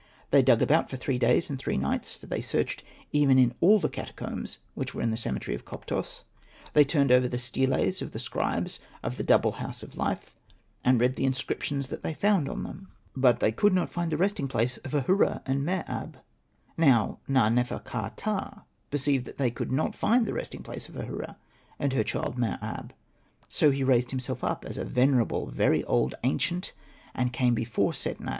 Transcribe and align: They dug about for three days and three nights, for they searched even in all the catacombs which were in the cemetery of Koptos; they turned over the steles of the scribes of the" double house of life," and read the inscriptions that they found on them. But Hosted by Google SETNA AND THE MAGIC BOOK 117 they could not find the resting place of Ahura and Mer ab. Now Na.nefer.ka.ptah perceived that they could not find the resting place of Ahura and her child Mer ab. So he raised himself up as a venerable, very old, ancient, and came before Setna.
They 0.31 0.41
dug 0.41 0.63
about 0.63 0.89
for 0.89 0.97
three 0.97 1.19
days 1.19 1.47
and 1.47 1.59
three 1.59 1.77
nights, 1.77 2.15
for 2.15 2.25
they 2.25 2.41
searched 2.41 2.81
even 3.11 3.37
in 3.37 3.53
all 3.59 3.79
the 3.79 3.87
catacombs 3.87 4.57
which 4.73 4.95
were 4.95 5.01
in 5.03 5.11
the 5.11 5.15
cemetery 5.15 5.53
of 5.53 5.63
Koptos; 5.63 6.23
they 6.73 6.83
turned 6.83 7.11
over 7.11 7.27
the 7.27 7.37
steles 7.37 8.01
of 8.01 8.09
the 8.11 8.17
scribes 8.17 8.79
of 9.03 9.17
the" 9.17 9.23
double 9.31 9.51
house 9.51 9.83
of 9.83 9.95
life," 9.95 10.35
and 10.83 10.99
read 10.99 11.17
the 11.17 11.25
inscriptions 11.25 11.89
that 11.89 12.01
they 12.01 12.15
found 12.15 12.49
on 12.49 12.63
them. 12.63 12.87
But 13.15 13.35
Hosted 13.35 13.39
by 13.41 13.45
Google 13.45 13.45
SETNA 13.45 13.45
AND 13.45 13.45
THE 13.45 13.45
MAGIC 13.45 13.45
BOOK 13.45 13.45
117 13.45 13.45
they 13.45 13.53
could 13.53 13.73
not 13.75 13.93
find 13.93 14.11
the 14.11 14.17
resting 14.17 14.47
place 14.47 14.77
of 14.83 14.93
Ahura 14.95 15.41
and 15.45 15.63
Mer 15.63 15.85
ab. 15.87 16.17
Now 16.77 17.19
Na.nefer.ka.ptah 17.27 18.63
perceived 18.89 19.25
that 19.25 19.37
they 19.37 19.51
could 19.51 19.71
not 19.71 19.93
find 19.93 20.25
the 20.25 20.33
resting 20.33 20.63
place 20.63 20.89
of 20.89 20.97
Ahura 20.97 21.37
and 21.77 21.93
her 21.93 22.03
child 22.03 22.39
Mer 22.39 22.57
ab. 22.59 22.95
So 23.47 23.69
he 23.69 23.83
raised 23.83 24.09
himself 24.09 24.43
up 24.43 24.65
as 24.65 24.79
a 24.79 24.83
venerable, 24.83 25.51
very 25.51 25.83
old, 25.83 26.15
ancient, 26.23 26.73
and 27.13 27.31
came 27.31 27.53
before 27.53 27.91
Setna. 27.93 28.29